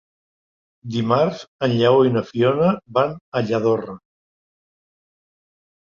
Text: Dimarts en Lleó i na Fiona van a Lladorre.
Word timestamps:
Dimarts 0.93 1.43
en 1.67 1.75
Lleó 1.81 2.01
i 2.09 2.13
na 2.17 2.25
Fiona 2.31 2.71
van 2.99 3.13
a 3.41 3.45
Lladorre. 3.51 3.99